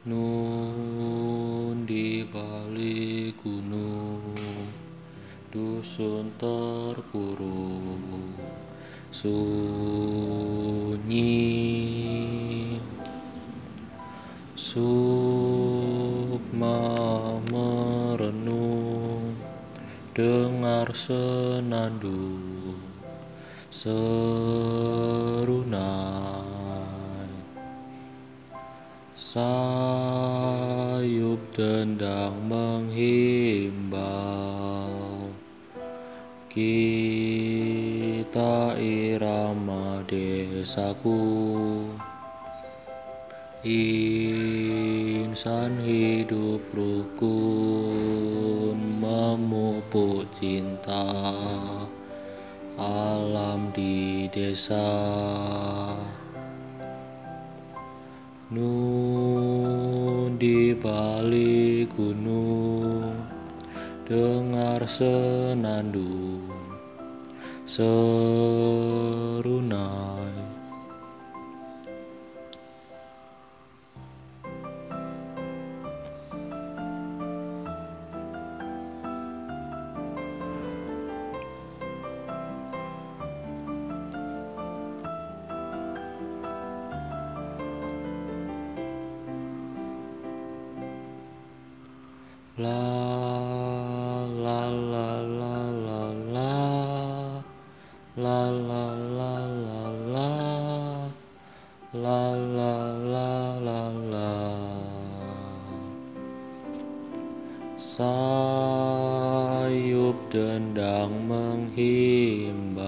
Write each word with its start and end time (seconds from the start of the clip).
Nun 0.00 1.84
di 1.84 2.24
balik 2.24 3.36
gunung 3.44 4.32
Dusun 5.52 6.32
terpuruk 6.40 8.00
Sunyi. 9.12 9.60
Sukma 14.56 14.96
merenung 17.52 19.36
Dengar 20.16 20.96
senandung 20.96 22.80
Serunai 23.68 24.80
Sayup 29.20 29.36
dendang 31.52 32.40
menghimbau. 32.48 34.08
Kita 36.48 37.20
irama 38.80 40.00
desaku. 40.08 41.20
Insan 43.60 45.76
hidup 45.84 46.64
rukun 46.72 47.20
Memupuk 49.04 50.32
cinta. 50.32 51.12
Alam 52.80 53.68
di 53.76 54.32
desa 54.32 54.88
Nun 58.50 60.34
di 60.34 60.74
balik 60.74 61.94
gunung 61.94 63.14
Dengar 64.02 64.82
senandung 64.90 66.50
Serunai 67.62 68.10
La 92.60 92.68
la 94.44 94.68
la 94.68 95.08
la 95.40 95.56
la 95.72 96.12
la. 96.28 96.52
La 98.20 98.52
la 98.52 98.84
la 99.16 99.32
la 99.64 99.88
la. 100.12 100.28
La 101.96 102.36
la 102.36 102.74
la 103.12 103.56
la 103.64 103.88
la. 104.12 104.36
Sayup 107.80 108.92
dendang 110.28 111.16
menghimbau. 111.32 112.84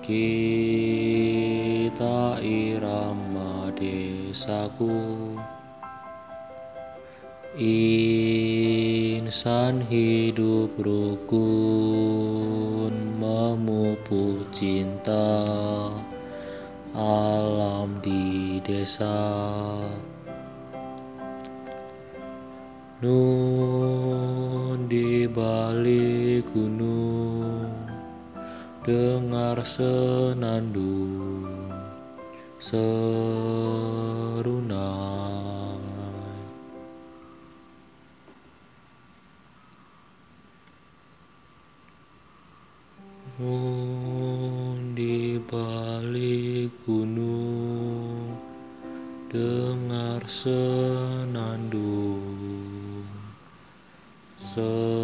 Kita 0.00 0.56
irama 2.40 3.68
desaku 3.76 5.36
Insan 7.54 9.30
hidup 9.86 10.74
rukun 10.74 11.54
Memupuk 13.14 14.50
cinta. 14.50 15.46
Alam 16.98 18.02
di 18.02 18.58
desa. 18.58 19.38
Nun 22.98 24.90
di 24.90 25.30
balik 25.30 26.50
gunung 26.50 27.70
Dengar 28.82 29.62
senandung. 29.62 31.46
Serunai 32.58 33.73
Nun 43.34 44.94
di 44.94 45.42
balik 45.42 46.70
gunung 46.86 48.30
Dengar 49.26 50.22
senandung. 50.30 50.62
Serunai 54.38 55.03